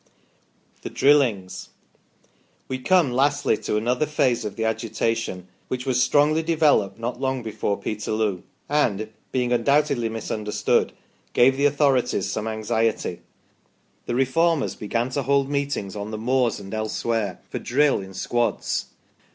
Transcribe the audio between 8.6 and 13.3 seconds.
and being undoubtedly misunderstood gave the authorities some anxiety: